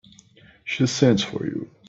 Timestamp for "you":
1.45-1.69